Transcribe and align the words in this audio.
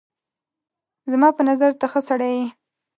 زما 1.11 1.29
په 1.37 1.41
نظر 1.49 1.71
ته 1.79 1.85
ښه 1.91 2.01
سړی 2.09 2.31
یې 2.39 2.47